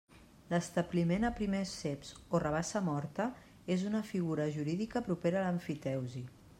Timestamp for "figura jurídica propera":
4.15-5.43